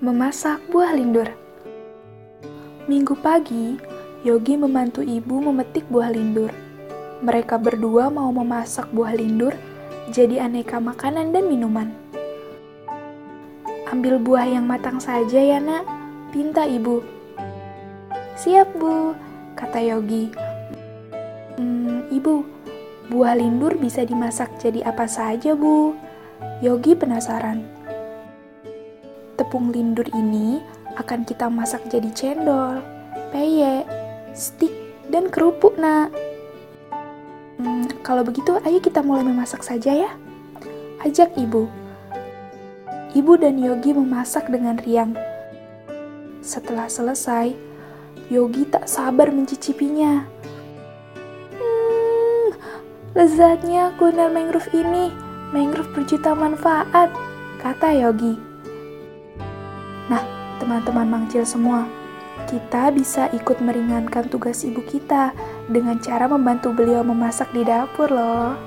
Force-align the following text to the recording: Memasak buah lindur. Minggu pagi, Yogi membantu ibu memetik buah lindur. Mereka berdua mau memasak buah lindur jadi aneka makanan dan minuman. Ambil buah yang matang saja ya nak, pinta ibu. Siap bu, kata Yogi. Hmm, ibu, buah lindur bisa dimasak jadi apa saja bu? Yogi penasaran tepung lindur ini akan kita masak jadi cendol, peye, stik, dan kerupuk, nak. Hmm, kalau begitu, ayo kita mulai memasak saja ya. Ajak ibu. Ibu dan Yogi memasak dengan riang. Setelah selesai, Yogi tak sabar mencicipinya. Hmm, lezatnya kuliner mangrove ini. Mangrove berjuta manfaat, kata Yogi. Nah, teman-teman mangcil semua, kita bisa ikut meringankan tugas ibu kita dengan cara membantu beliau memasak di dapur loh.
Memasak 0.00 0.64
buah 0.72 0.96
lindur. 0.96 1.28
Minggu 2.88 3.12
pagi, 3.20 3.76
Yogi 4.24 4.56
membantu 4.56 5.04
ibu 5.04 5.44
memetik 5.44 5.84
buah 5.92 6.08
lindur. 6.08 6.48
Mereka 7.20 7.60
berdua 7.60 8.08
mau 8.08 8.32
memasak 8.32 8.88
buah 8.96 9.12
lindur 9.12 9.52
jadi 10.08 10.48
aneka 10.48 10.80
makanan 10.80 11.36
dan 11.36 11.44
minuman. 11.44 11.92
Ambil 13.92 14.16
buah 14.16 14.48
yang 14.48 14.64
matang 14.64 15.04
saja 15.04 15.36
ya 15.36 15.60
nak, 15.60 15.84
pinta 16.32 16.64
ibu. 16.64 17.04
Siap 18.40 18.72
bu, 18.80 19.12
kata 19.52 19.84
Yogi. 19.84 20.32
Hmm, 21.60 22.08
ibu, 22.08 22.40
buah 23.12 23.36
lindur 23.36 23.76
bisa 23.76 24.08
dimasak 24.08 24.48
jadi 24.64 24.80
apa 24.80 25.04
saja 25.04 25.52
bu? 25.52 25.92
Yogi 26.64 26.96
penasaran 26.96 27.79
tepung 29.40 29.72
lindur 29.72 30.04
ini 30.12 30.60
akan 31.00 31.24
kita 31.24 31.48
masak 31.48 31.80
jadi 31.88 32.12
cendol, 32.12 32.84
peye, 33.32 33.88
stik, 34.36 34.68
dan 35.08 35.32
kerupuk, 35.32 35.80
nak. 35.80 36.12
Hmm, 37.56 37.88
kalau 38.04 38.20
begitu, 38.20 38.60
ayo 38.68 38.84
kita 38.84 39.00
mulai 39.00 39.24
memasak 39.24 39.64
saja 39.64 39.96
ya. 39.96 40.12
Ajak 41.00 41.32
ibu. 41.40 41.72
Ibu 43.16 43.32
dan 43.40 43.56
Yogi 43.56 43.96
memasak 43.96 44.52
dengan 44.52 44.76
riang. 44.76 45.16
Setelah 46.44 46.92
selesai, 46.92 47.56
Yogi 48.28 48.68
tak 48.68 48.84
sabar 48.84 49.32
mencicipinya. 49.32 50.28
Hmm, 51.56 52.48
lezatnya 53.16 53.96
kuliner 53.96 54.28
mangrove 54.28 54.68
ini. 54.76 55.08
Mangrove 55.50 55.90
berjuta 55.96 56.36
manfaat, 56.36 57.08
kata 57.64 57.96
Yogi. 57.96 58.49
Nah, 60.10 60.26
teman-teman 60.58 61.06
mangcil 61.06 61.46
semua, 61.46 61.86
kita 62.50 62.90
bisa 62.90 63.30
ikut 63.30 63.62
meringankan 63.62 64.26
tugas 64.26 64.66
ibu 64.66 64.82
kita 64.82 65.30
dengan 65.70 66.02
cara 66.02 66.26
membantu 66.26 66.74
beliau 66.74 67.06
memasak 67.06 67.46
di 67.54 67.62
dapur 67.62 68.10
loh. 68.10 68.58